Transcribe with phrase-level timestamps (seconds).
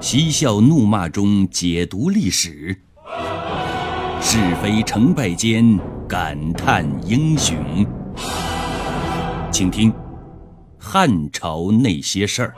[0.00, 2.74] 嬉笑怒骂中解读历史，
[4.22, 7.86] 是非成败间感叹英雄。
[9.52, 9.92] 请听
[10.78, 12.54] 《汉朝那些事儿》。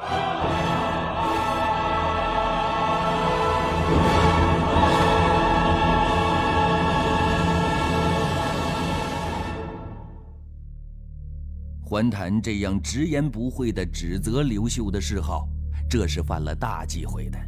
[11.83, 15.47] 桓谭这样直言不讳的指责刘秀的嗜好，
[15.93, 17.39] 这是犯了大忌讳的。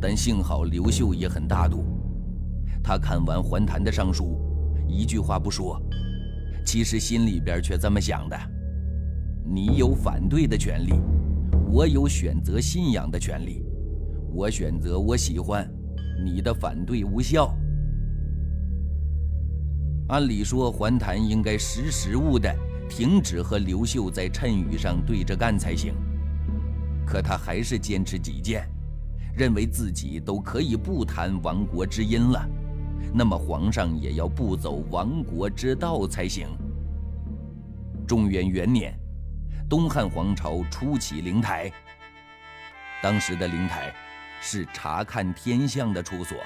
[0.00, 1.84] 但幸好刘秀也很大度，
[2.82, 4.40] 他看完桓谭的上书，
[4.88, 5.78] 一句话不说，
[6.64, 8.34] 其实心里边却这么想的：
[9.44, 10.94] 你有反对的权利，
[11.70, 13.62] 我有选择信仰的权利。
[14.32, 15.70] 我选择我喜欢，
[16.24, 17.54] 你的反对无效。
[20.08, 22.50] 按理说，桓谭应该识时务的。
[22.88, 25.94] 停止和刘秀在谶语上对着干才行。
[27.12, 28.66] 可他还是坚持己见，
[29.36, 32.42] 认为自己都可以不谈亡国之音了，
[33.12, 36.48] 那么皇上也要不走亡国之道才行。
[38.06, 38.98] 中元元年，
[39.68, 41.70] 东汉皇朝初起灵台。
[43.02, 43.92] 当时的灵台
[44.40, 46.38] 是查看天象的处所，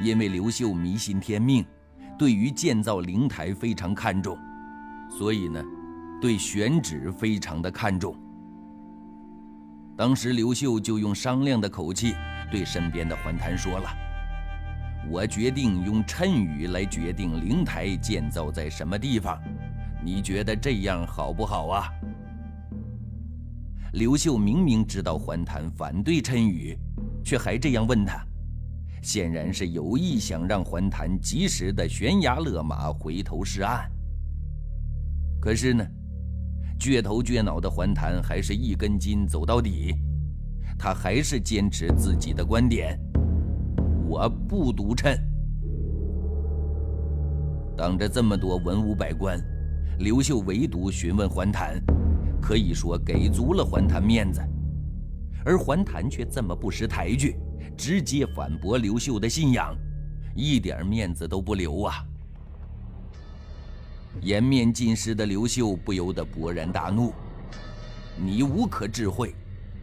[0.00, 1.64] 因为刘秀迷信天命，
[2.18, 4.38] 对于建造灵台非常看重。
[5.08, 5.64] 所以呢，
[6.20, 8.14] 对选址非常的看重。
[10.00, 12.14] 当时刘秀就用商量的口气
[12.50, 13.90] 对身边的桓谭说了
[15.12, 19.38] ：“我决定用谶语来决定灵台建造在什么地方，
[20.02, 21.92] 你觉得这样好不好啊？”
[23.92, 26.74] 刘秀明明知道桓谭反对谶语，
[27.22, 28.24] 却还这样问他，
[29.02, 33.86] 显然是有意想让桓谭及时的悬崖勒马，回头是岸。
[35.38, 35.86] 可是呢，
[36.80, 39.94] 倔头倔脑的桓谭还是一根筋走到底，
[40.78, 42.98] 他还是坚持自己的观点：
[44.08, 45.14] 我不独称。
[47.76, 49.38] 当着这么多文武百官，
[49.98, 51.78] 刘秀唯独询问桓谭，
[52.40, 54.40] 可以说给足了桓谭面子，
[55.44, 57.36] 而桓谭却这么不识抬举，
[57.76, 59.76] 直接反驳刘秀的信仰，
[60.34, 62.02] 一点面子都不留啊！
[64.20, 67.14] 颜面尽失的刘秀不由得勃然大怒
[68.18, 69.34] ：“你无可智慧，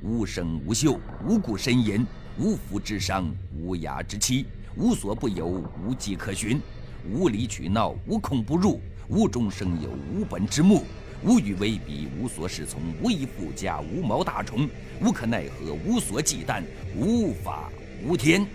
[0.04, 2.06] 无声无秀，无故呻吟，
[2.38, 4.46] 无福之伤，无雅之妻，
[4.76, 6.62] 无所不有，无迹可寻，
[7.10, 10.84] 无理取闹，无孔不入，无中生有，无本之木，
[11.24, 14.70] 无与为比，无所适从，无以复加，无毛大虫，
[15.02, 16.62] 无可奈何，无所忌惮，
[16.96, 17.72] 无法
[18.06, 18.46] 无天。”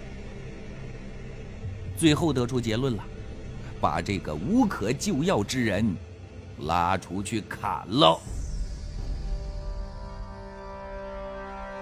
[1.97, 3.05] 最后得出结论了。
[3.83, 5.85] 把这个无可救药之人
[6.61, 8.17] 拉出去砍了。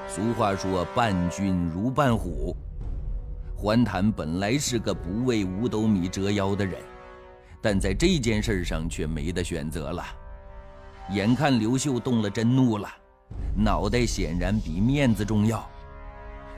[0.08, 2.56] 俗话说：“伴君如伴虎。”
[3.54, 6.80] 桓谭本来是个不为五斗米折腰的人，
[7.60, 10.02] 但在这件事上却没得选择了。
[11.10, 12.88] 眼看刘秀动了真怒了，
[13.54, 15.68] 脑袋显然比面子重要，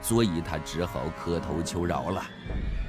[0.01, 2.23] 所以他只好磕头求饶了。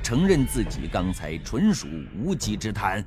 [0.05, 3.03] 承认自己刚才纯属无稽之谈，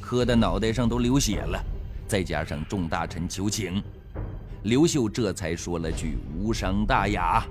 [0.00, 1.64] 磕的脑袋上都流血了，
[2.08, 3.80] 再加上众大臣求情，
[4.64, 7.46] 刘秀这才说了句“无伤大雅”，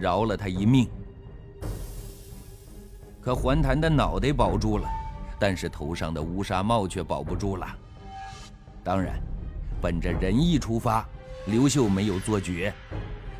[0.00, 0.88] 饶了他一命。
[3.20, 4.88] 可桓谭的脑袋保住了，
[5.38, 7.66] 但是头上的乌纱帽却保不住了。
[8.82, 9.20] 当然，
[9.78, 11.06] 本着仁义出发，
[11.48, 12.72] 刘秀没有做绝。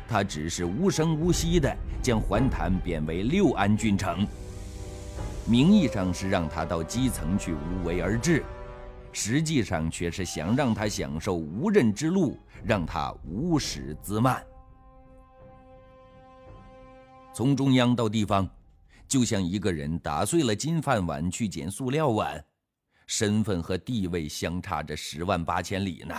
[0.09, 1.71] 他只是无声无息地
[2.01, 4.25] 将桓谭贬为六安郡丞，
[5.45, 8.43] 名义上是让他到基层去无为而治，
[9.11, 14.43] 实际上却是想让他享受无任之路，让他无始自慢。
[17.31, 18.49] 从中央到地方，
[19.07, 22.43] 就像一个人打碎了金饭碗去捡塑料碗，
[23.05, 26.15] 身份和地位相差着十万八千里呢。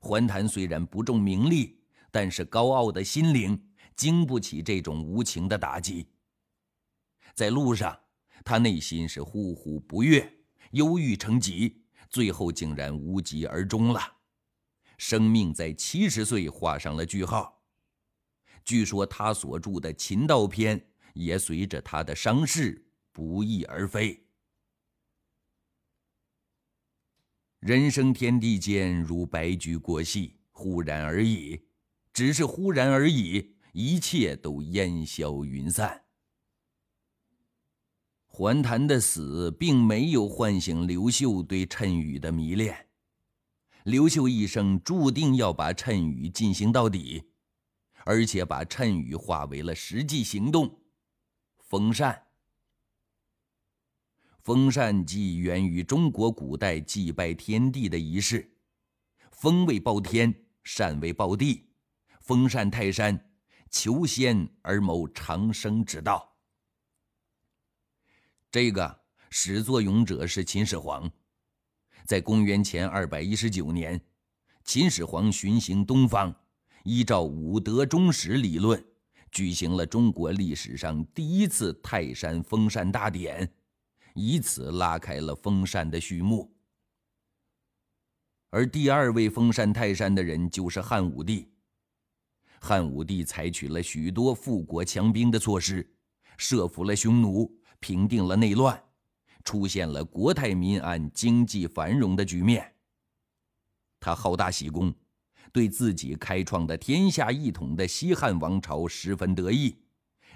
[0.00, 1.76] 桓谭虽然不重名利。
[2.10, 6.08] 但是高傲的心灵经不起这种无情的打击。
[7.34, 7.98] 在路上，
[8.44, 10.32] 他内心是忽忽不悦，
[10.70, 14.00] 忧郁成疾，最后竟然无疾而终了，
[14.96, 17.62] 生命在七十岁画上了句号。
[18.64, 20.78] 据说他所著的《秦道篇》
[21.14, 24.26] 也随着他的伤势不翼而飞。
[27.60, 31.65] 人生天地间，如白驹过隙，忽然而已。
[32.16, 36.04] 只是忽然而已，一切都烟消云散。
[38.24, 42.88] 桓谭的死并没有唤醒刘秀对谶语的迷恋。
[43.84, 47.22] 刘秀一生注定要把谶语进行到底，
[48.06, 50.74] 而且把谶语化为了实际行动。
[51.58, 52.28] 封禅，
[54.40, 58.56] 封禅即源于中国古代祭拜天地的仪式。
[59.30, 60.34] 封为报天，
[60.64, 61.65] 禅为报地，
[62.26, 63.16] 封禅泰山，
[63.70, 66.36] 求仙而谋长生之道。
[68.50, 69.00] 这个
[69.30, 71.08] 始作俑者是秦始皇，
[72.04, 74.00] 在公元前二百一十九年，
[74.64, 76.34] 秦始皇巡行东方，
[76.82, 78.84] 依照五德忠实理论，
[79.30, 83.48] 举行了中国历史上第一次泰山封禅大典，
[84.14, 86.52] 以此拉开了封禅的序幕。
[88.50, 91.52] 而第二位封禅泰山的人就是汉武帝。
[92.60, 95.88] 汉武帝采取了许多富国强兵的措施，
[96.36, 97.50] 设伏了匈奴，
[97.80, 98.82] 平定了内乱，
[99.44, 102.74] 出现了国泰民安、经济繁荣的局面。
[104.00, 104.94] 他好大喜功，
[105.52, 109.76] 对自己开创的天下一统的西汉王朝十分得意，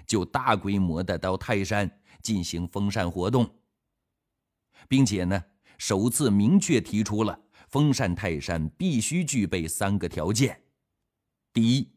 [0.05, 3.49] 就大规模的到泰山进行封禅活动，
[4.87, 5.43] 并且呢，
[5.77, 7.39] 首次明确提出了。
[7.69, 10.61] 封禅泰山必须具备三个条件：
[11.53, 11.89] 第一，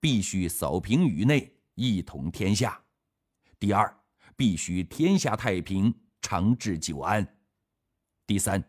[0.00, 2.70] 必须扫平宇内，一统天下；
[3.58, 3.94] 第二，
[4.36, 7.24] 必须天下太平，长治久安；
[8.26, 8.62] 第三，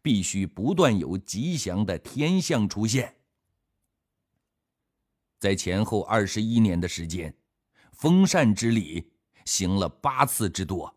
[0.00, 3.14] 必须不断有吉祥的天象出现。
[5.38, 7.34] 在前后二十一年的时间，
[7.92, 9.12] 封禅之礼
[9.44, 10.94] 行了八次之多。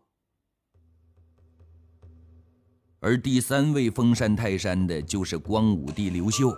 [3.00, 6.52] 而第三位封禅泰山的，就是光武帝刘秀。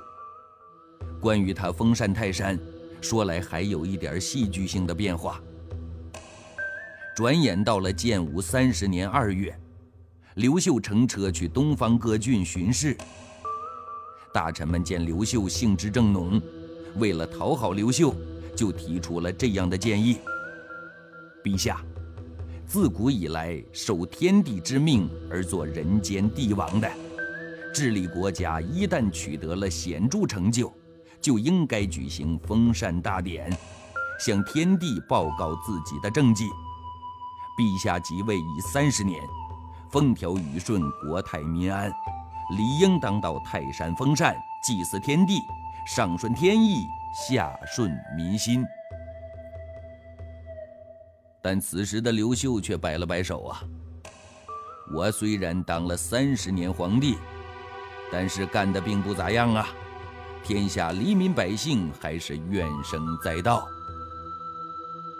[1.20, 2.58] 关于他封禅泰山，
[3.02, 5.38] 说来还有一点戏剧性的变化。
[7.14, 9.54] 转眼到了建武三十年二月，
[10.36, 12.96] 刘秀乘车去东方各郡巡视。
[14.32, 16.40] 大臣们见刘秀兴致正浓，
[16.96, 18.14] 为了讨好刘秀，
[18.56, 20.16] 就提出了这样的建议：
[21.44, 21.84] 陛下。
[22.66, 26.90] 自古以来，受天地之命而做人间帝王的，
[27.74, 30.72] 治理国家一旦取得了显著成就，
[31.22, 33.56] 就应该举行封禅大典，
[34.18, 36.48] 向天地报告自己的政绩。
[37.56, 39.22] 陛下即位已三十年，
[39.90, 41.88] 风调雨顺，国泰民安，
[42.56, 44.34] 理应当到泰山封禅，
[44.66, 45.38] 祭祀天地，
[45.86, 46.86] 上顺天意，
[47.28, 48.64] 下顺民心。
[51.42, 53.62] 但此时的刘秀却摆了摆手啊！
[54.94, 57.16] 我虽然当了三十年皇帝，
[58.10, 59.68] 但是干的并不咋样啊！
[60.44, 63.64] 天下黎民百姓还是怨声载道。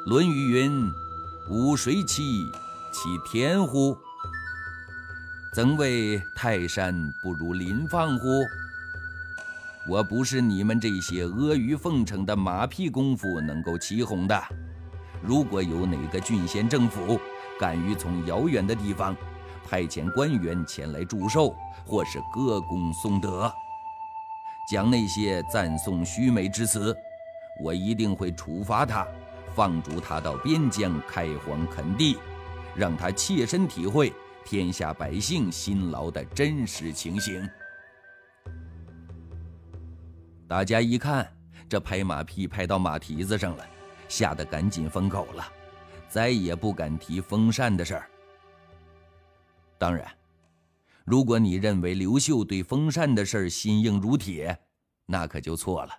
[0.10, 0.92] 《论语》云
[1.48, 2.50] ：“吾谁欺？
[2.90, 3.96] 其天乎？
[5.54, 6.92] 曾谓泰山
[7.22, 8.26] 不如临放乎？”
[9.88, 14.42] 我不是你们这些阿谀奉承的马屁功夫能够起哄的。
[15.22, 17.18] 如果有哪个郡县政府
[17.60, 19.16] 敢于从遥远的地方
[19.64, 21.54] 派遣官员前来祝寿，
[21.84, 23.52] 或是歌功颂德，
[24.70, 26.96] 讲那些赞颂虚美之词，
[27.60, 29.06] 我一定会处罚他，
[29.54, 32.18] 放逐他到边疆开荒垦地，
[32.74, 34.12] 让他切身体会
[34.44, 37.48] 天下百姓辛劳的真实情形。
[40.48, 41.30] 大家一看，
[41.68, 43.66] 这拍马屁拍到马蹄子上了。
[44.08, 45.48] 吓得赶紧封口了，
[46.06, 48.06] 再也不敢提封禅的事儿。
[49.78, 50.06] 当然，
[51.04, 54.56] 如果你认为刘秀对封禅的事儿心硬如铁，
[55.06, 55.92] 那可就错了。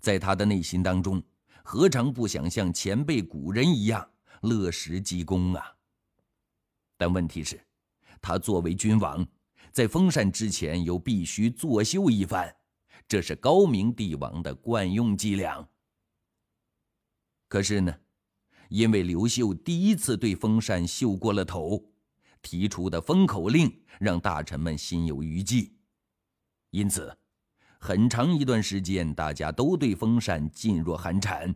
[0.00, 1.22] 在他的内心当中，
[1.64, 4.08] 何尝不想像前辈古人一样
[4.42, 5.76] 乐实积功啊？
[6.96, 7.60] 但问题是，
[8.20, 9.26] 他作为君王，
[9.72, 12.54] 在封禅之前又必须作秀一番，
[13.08, 15.68] 这是高明帝王的惯用伎俩。
[17.48, 17.94] 可是呢，
[18.68, 21.84] 因为刘秀第一次对封禅秀过了头，
[22.46, 25.72] 提出的封口令让大臣们心有余悸，
[26.70, 27.12] 因此，
[27.80, 31.52] 很长一段时间大家都对封禅噤若寒蝉，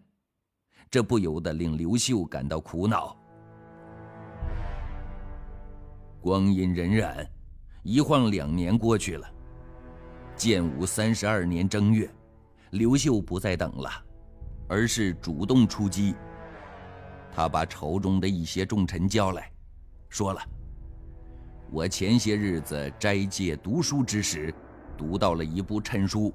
[0.91, 3.17] 这不由得令刘秀感到苦恼。
[6.21, 7.25] 光阴荏苒，
[7.85, 9.33] 一晃两年过去了。
[10.35, 12.13] 建武三十二年正月，
[12.73, 13.89] 刘秀不再等了。
[14.67, 16.17] 而是主动出击。
[17.33, 19.53] 他把朝中的一些重臣叫来，
[20.09, 20.41] 说了
[21.73, 24.53] ：“我前些日子斋戒读书之时，
[24.99, 26.29] 读到了一部谶书《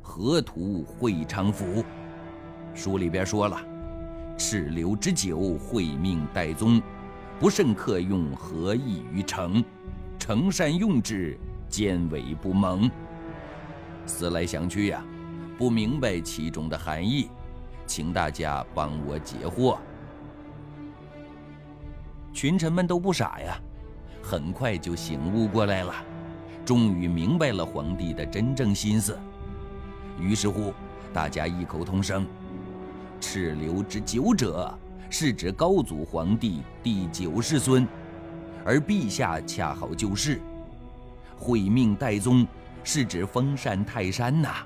[0.00, 1.82] 河图会昌府》。
[2.72, 3.60] 书里边说了，
[4.38, 6.80] 赤流之久，会命代宗，
[7.40, 9.64] 不慎克用，何益于成？
[10.20, 11.36] 诚善用之，
[11.68, 12.88] 奸伪不蒙。
[14.06, 15.04] 思来想去呀，
[15.58, 17.28] 不明白其中的含义。”
[17.88, 19.76] 请大家帮我解惑。
[22.32, 23.60] 群臣们都不傻呀，
[24.22, 25.94] 很快就醒悟过来了，
[26.64, 29.18] 终于明白了皇帝的真正心思。
[30.18, 30.72] 于是乎，
[31.12, 32.26] 大家异口同声
[33.20, 34.72] ：“赤流之九者，
[35.08, 37.86] 是指高祖皇帝第九世孙，
[38.64, 40.40] 而陛下恰好就是。
[41.36, 42.46] 毁命代宗，
[42.84, 44.56] 是指封禅泰山呐。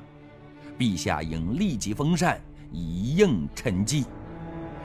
[0.77, 2.41] 陛下应立即封禅，
[2.73, 4.05] 以应趁机。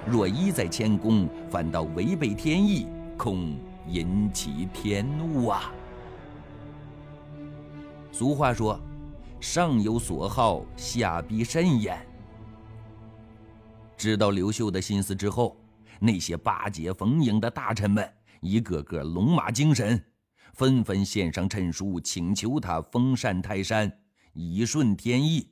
[0.06, 2.86] 若一再谦恭，反倒违背天意，
[3.18, 3.56] 恐
[3.92, 5.72] 引起天怒啊。”
[8.12, 8.80] 俗话说。
[9.42, 11.98] 上有所好，下必甚焉。
[13.96, 15.56] 知道刘秀的心思之后，
[15.98, 20.04] 那些巴结逢迎的大臣们一个个龙马精神，
[20.56, 23.90] 纷纷献上陈书，请求他封禅泰山，
[24.34, 25.50] 以顺天意。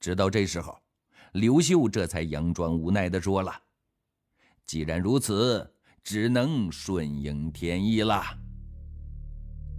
[0.00, 0.80] 直到这时候，
[1.32, 3.52] 刘秀这才佯装无奈的说了
[4.64, 5.70] ：“既然如此，
[6.02, 8.22] 只能顺应天意了。”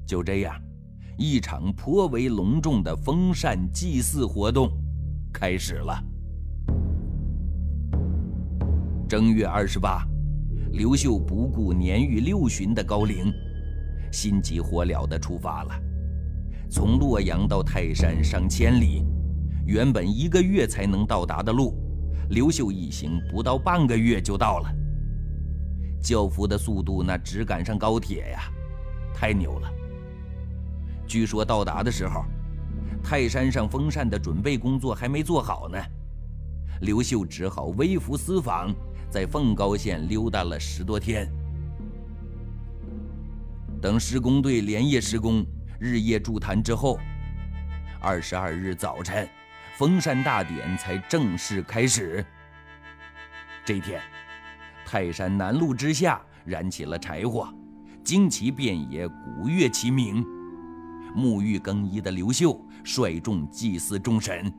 [0.05, 0.55] 就这样。
[1.15, 4.67] 一场颇为隆重的封禅祭祀活动
[5.31, 6.03] 开始了。
[9.07, 10.07] 正月二十八，
[10.71, 13.31] 刘秀不顾年逾六旬的高龄，
[14.11, 15.79] 心急火燎地出发了。
[16.67, 19.05] 从洛阳到泰山上千里，
[19.67, 21.75] 原本一个月才能到达的路，
[22.31, 24.75] 刘秀一行不到半个月就到了。
[26.03, 28.51] 轿夫的速度那只赶上高铁呀，
[29.15, 29.71] 太牛了！
[31.07, 32.25] 据说到达的时候，
[33.01, 35.77] 泰山上封禅的准备工作还没做好呢。
[36.81, 38.73] 刘秀只好微服私访，
[39.09, 41.31] 在凤高县溜达了十多天。
[43.81, 45.45] 等施工队连夜施工、
[45.79, 46.99] 日夜筑坛之后，
[48.01, 49.27] 二十二日早晨，
[49.77, 52.25] 封禅大典才正式开始。
[53.63, 54.01] 这一天，
[54.85, 57.47] 泰山南麓之下燃起了柴火，
[58.03, 60.23] 旌旗遍野，鼓乐齐鸣。
[61.15, 64.51] 沐浴更衣的刘秀率众祭祀众神。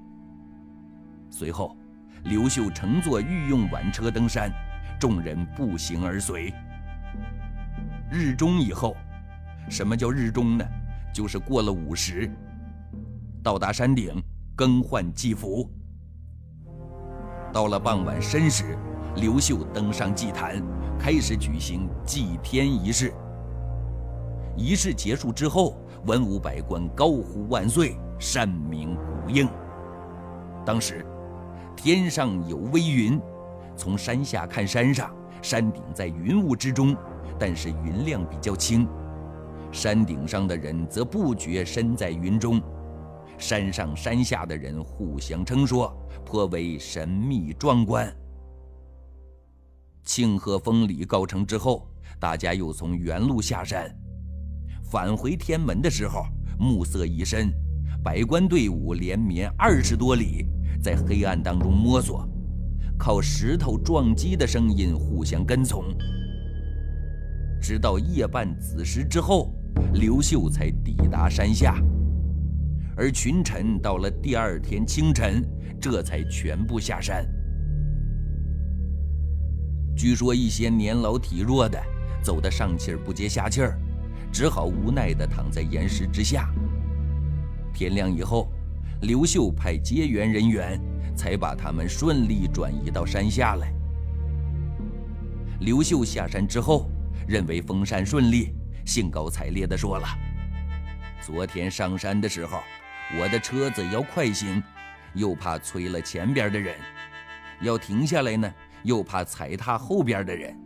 [1.29, 1.77] 随后，
[2.25, 4.51] 刘秀乘坐御用挽车登山，
[5.01, 6.55] 众人步行而随。
[8.11, 8.97] 日中以后，
[9.69, 10.65] 什么叫日中呢？
[11.13, 12.31] 就是过了午时，
[13.43, 14.23] 到达山顶
[14.55, 15.69] 更换祭服。
[17.53, 18.79] 到了傍晚申时，
[19.17, 20.63] 刘秀登上祭坛，
[20.99, 23.13] 开始举行祭天仪式。
[24.57, 25.77] 仪式结束之后。
[26.07, 29.49] 文武百官高呼万岁，山鸣鼓应。
[30.63, 31.03] 当时
[31.75, 33.19] 天上有微云，
[33.75, 36.95] 从山下看山上，山顶在云雾之中，
[37.39, 38.87] 但是云量比较轻。
[39.73, 42.61] 山顶上的人则不觉身在云中，
[43.39, 45.91] 山上山下的人互相称说，
[46.23, 48.15] 颇为神秘壮观。
[50.05, 51.89] 庆贺封礼告成之后，
[52.21, 53.91] 大家又从原路下山。
[54.83, 56.27] 返回天门的时候，
[56.59, 57.51] 暮色已深，
[58.03, 60.47] 百官队伍连绵二十多里，
[60.83, 62.29] 在黑暗当中摸索，
[62.99, 65.85] 靠石头撞击的声音互相跟从，
[67.61, 69.55] 直到夜半子时之后，
[69.95, 71.83] 刘秀才抵达山下，
[72.95, 75.43] 而群臣到了第二天清晨，
[75.81, 77.27] 这才全部下山。
[80.05, 81.83] 据说一些年老体弱的，
[82.23, 83.81] 走得上气儿不接下气儿。
[84.31, 86.53] 只好无奈地躺在岩石之下。
[87.73, 88.53] 天亮以后，
[89.01, 90.79] 刘秀派接援人员，
[91.17, 93.73] 才把他们顺利转移到山下来。
[95.61, 96.87] 刘秀下山之后，
[97.27, 98.53] 认为封禅顺利，
[98.85, 100.07] 兴高采烈地说了
[101.25, 102.61] ：“昨天上山的时候，
[103.19, 104.63] 我的车子要快行，
[105.15, 106.75] 又怕催了前边的人；
[107.63, 108.53] 要停下来呢，
[108.85, 110.57] 又怕踩踏后边的人。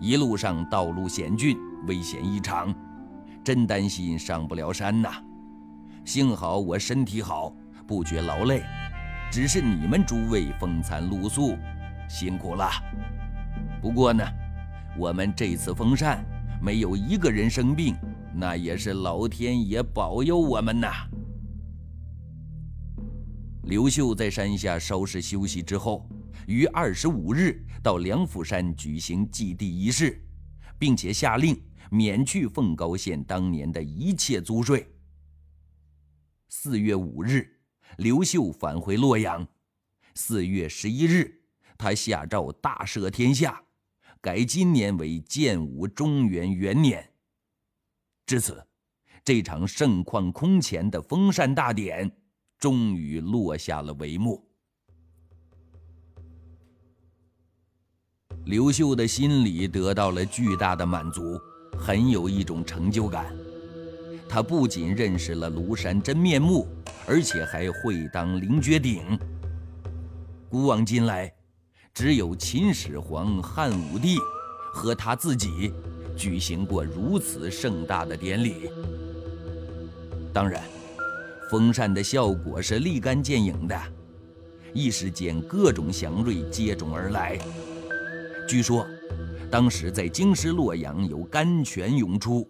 [0.00, 1.56] 一路上道路险峻。”
[1.86, 2.74] 危险异常，
[3.44, 5.22] 真担心上不了山呐！
[6.02, 7.54] 幸好我身体好，
[7.86, 8.62] 不觉劳累，
[9.30, 11.54] 只是你们诸位风餐露宿，
[12.08, 12.70] 辛苦了。
[13.82, 14.24] 不过呢，
[14.96, 16.24] 我们这次封禅
[16.58, 17.94] 没有一个人生病，
[18.34, 20.88] 那也是老天爷保佑我们呐。
[23.64, 26.08] 刘秀在山下稍事休息之后，
[26.46, 30.22] 于二十五日到梁府山举行祭地仪式，
[30.78, 31.60] 并且下令。
[31.90, 34.90] 免去凤高县当年的一切租税。
[36.48, 37.60] 四月五日，
[37.98, 39.46] 刘秀返回洛阳。
[40.14, 41.42] 四月十一日，
[41.78, 43.62] 他下诏大赦天下，
[44.20, 47.12] 改今年为建武中元元年。
[48.26, 48.66] 至此，
[49.22, 52.10] 这场盛况空前的封禅大典
[52.58, 54.50] 终于落下了帷幕。
[58.46, 61.40] 刘秀的心里得到了巨大的满足，
[61.78, 63.34] 很有一种成就感。
[64.28, 66.68] 他不仅认识了庐山真面目，
[67.06, 69.18] 而且还会当凌绝顶。
[70.50, 71.32] 古往今来，
[71.94, 74.18] 只有秦始皇、汉武帝
[74.74, 75.72] 和他自己
[76.14, 78.68] 举行过如此盛大的典礼。
[80.34, 80.62] 当然，
[81.50, 83.80] 封禅的效果是立竿见影的，
[84.74, 87.38] 一时间各种祥瑞接踵而来。
[88.46, 88.86] 据说，
[89.50, 92.48] 当时在京师洛阳有甘泉涌出。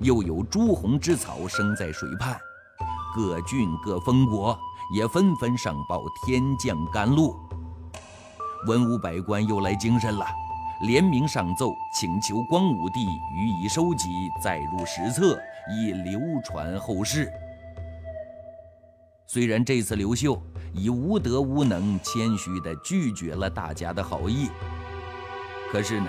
[0.00, 2.34] 又有朱红之草生在水畔，
[3.14, 4.58] 各郡各封国
[4.94, 7.36] 也纷纷上报天降甘露。
[8.66, 10.24] 文武百官又来精神了，
[10.86, 13.04] 联名上奏，请求光武帝
[13.36, 14.08] 予以收集，
[14.42, 15.38] 载入史册，
[15.70, 17.30] 以流传后世。
[19.26, 24.48] 虽然这次刘秀以无德无能、谦虚地拒绝了大家的好意，
[25.72, 26.08] 可是呢，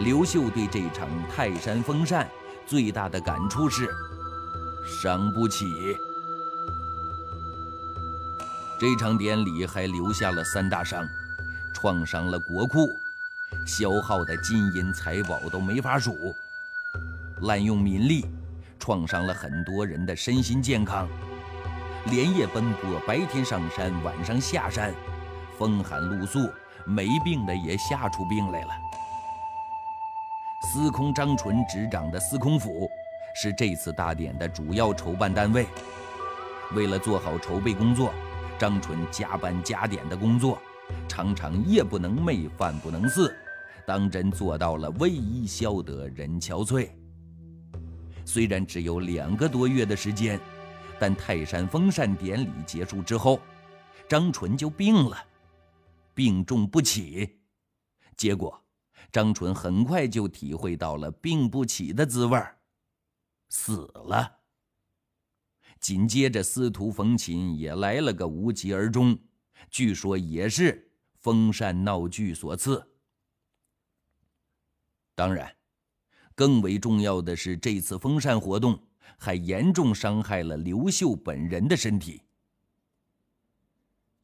[0.00, 2.28] 刘秀对这场泰山封禅。
[2.66, 3.88] 最大的感触是，
[5.00, 5.64] 伤不起。
[8.78, 11.08] 这场典礼还留下了三大伤，
[11.72, 12.86] 创伤了国库，
[13.66, 16.12] 消耗的金银财宝都没法数；
[17.40, 18.26] 滥用民力，
[18.78, 21.08] 创伤了很多人的身心健康。
[22.10, 24.94] 连夜奔波，白天上山，晚上下山，
[25.58, 26.50] 风寒露宿，
[26.88, 28.70] 没病的也吓出病来了。
[30.62, 32.88] 司空张纯执掌的司空府，
[33.34, 35.66] 是这次大典的主要筹办单位。
[36.74, 38.12] 为了做好筹备工作，
[38.58, 40.58] 张纯加班加点的工作，
[41.06, 43.34] 常常夜不能寐，饭不能似，
[43.86, 46.88] 当真做到了为伊消得人憔悴。
[48.24, 50.38] 虽然只有两个多月的时间，
[50.98, 53.40] 但泰山封禅典礼结束之后，
[54.08, 55.16] 张纯就病了，
[56.18, 57.38] 病重不起，
[58.16, 58.60] 结果。
[59.12, 62.36] 张纯很快就体会到了病不起的滋味
[63.48, 64.40] 死了。
[65.78, 69.16] 紧接着，司徒冯秦也来了个无疾而终，
[69.70, 72.84] 据说也是封禅闹剧所赐。
[75.14, 75.54] 当然，
[76.34, 78.76] 更为重要的是，这次封禅活动
[79.16, 82.20] 还严重伤害了刘秀本人的身体。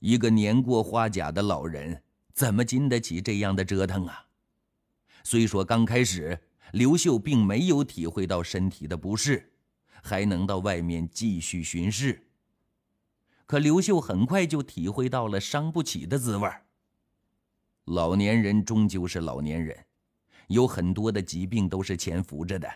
[0.04, 2.02] 一个年过花甲的老人，
[2.34, 4.26] 怎么经得起这样的折腾啊？
[5.22, 6.38] 虽说刚开始
[6.72, 9.50] 刘秀并没有体会到身体的不适，
[10.02, 12.26] 还能到外面继续巡视，
[13.46, 16.50] 可刘秀很快就体会到了伤不起的滋味
[17.86, 19.86] 老年人终究是老年人，
[20.48, 22.70] 有很多的疾病都是潜伏着的，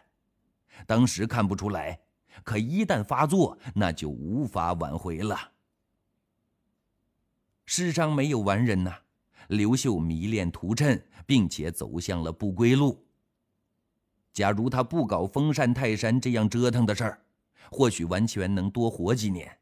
[0.87, 2.01] 当时看不出来，
[2.43, 5.39] 可一旦发作，那就无法挽回了。
[7.71, 8.97] 世上没有完人呐。
[9.49, 13.07] 刘秀迷恋屠谶，并且走向了不归路。
[14.33, 17.23] 假如他不搞封禅泰山这样折腾的事儿，
[17.71, 19.55] 或许完全能多活几年。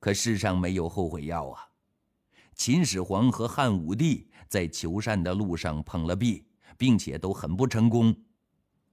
[0.00, 1.68] 可世上没有后悔药啊！
[2.54, 6.46] 秦始皇和汉武帝在求善的路上碰了壁，
[6.78, 8.16] 并且都很不成功，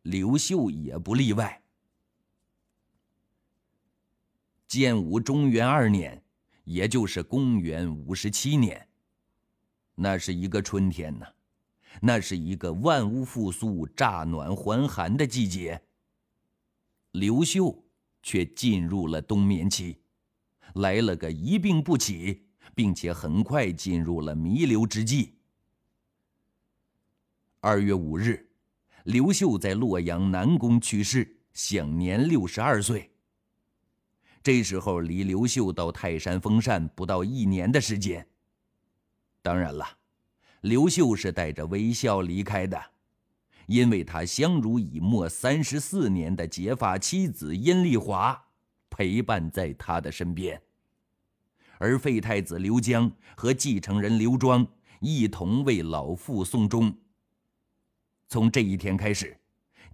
[0.01, 1.63] 刘秀也不例外。
[4.67, 6.21] 建武中元二年，
[6.69, 8.87] 也就是公元五十七年。
[9.95, 11.25] 那是一个春天呐，
[11.99, 15.81] 那是一个万物复苏、乍暖还寒的季节。
[17.13, 17.83] 刘秀
[18.21, 19.97] 却进入了冬眠期，
[20.75, 25.33] 来了个一病不起，并且很快进入了弥留之际。
[27.61, 28.47] 二月五日，
[29.05, 33.11] 刘秀在洛阳南宫去世，享年六十二岁。
[34.41, 38.25] 这时候离刘秀到泰山封禅不到一年的时间。
[39.41, 39.85] 当然了，
[40.61, 42.81] 刘秀是带着微笑离开的，
[43.67, 48.45] 因为他相濡以沫三十四年的结发妻子阴丽华
[48.89, 50.61] 陪伴在他的身边，
[51.77, 54.65] 而废太子刘江和继承人刘庄
[54.99, 56.93] 一同为老父送终。
[58.27, 59.37] 从这一天开始，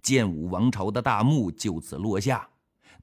[0.02, 2.48] 建武王朝的大幕就此落下，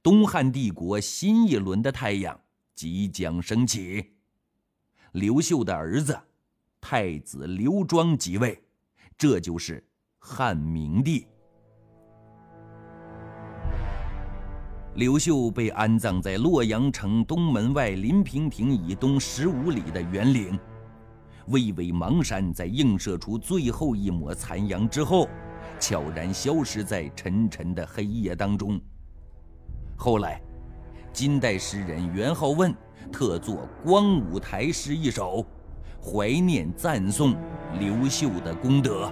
[0.04, 2.38] 东汉帝国新一轮的太阳
[2.74, 4.12] 即将升起。
[5.12, 6.14] 刘秀的儿子。
[6.78, 8.62] 太子刘庄即位，
[9.16, 9.82] 这就是
[10.18, 11.26] 汉明帝。
[14.96, 20.58] 刘秀被安葬在洛阳城东门外临平亭以东十五里的圆陵，
[21.46, 25.26] 巍巍邙山在映射出最后一抹残阳之后，
[25.80, 28.78] 悄然消失在沉沉的黑夜当中。
[29.96, 30.40] 后来，
[31.12, 32.74] 金代诗人元好问
[33.12, 35.44] 特作《光武台诗》一首。
[36.06, 37.34] 怀念赞颂
[37.80, 39.10] 刘秀的功德。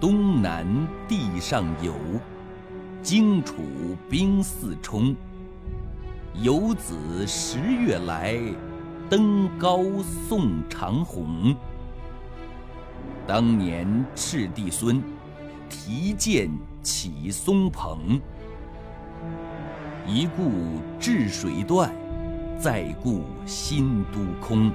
[0.00, 0.64] 东南
[1.08, 1.92] 地上有，
[3.02, 3.54] 荆楚
[4.08, 5.16] 兵四冲。
[6.34, 8.38] 游子十月来，
[9.10, 9.82] 登高
[10.28, 11.56] 送长虹。
[13.26, 15.02] 当年赤帝孙，
[15.68, 16.48] 提剑
[16.86, 18.20] 起松棚。
[20.06, 20.52] 一顾
[21.00, 21.92] 治水断，
[22.60, 24.70] 再顾新都空。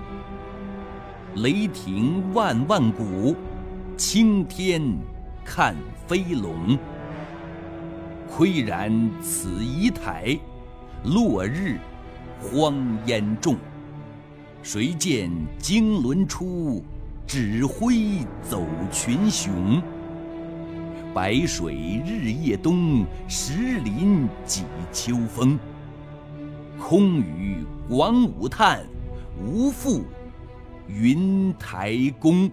[1.35, 3.33] 雷霆万万古，
[3.95, 4.81] 青天
[5.45, 5.73] 看
[6.05, 6.77] 飞龙。
[8.29, 10.37] 岿然此仪台。
[11.05, 11.79] 落日，
[12.41, 13.55] 荒烟重。
[14.61, 16.83] 谁见经纶出，
[17.25, 19.81] 指挥走群雄。
[21.13, 25.59] 白水日夜东，石林几秋风。
[26.79, 27.57] 空余
[27.89, 28.85] 广武叹，
[29.43, 30.05] 无复
[30.87, 32.49] 云台宫。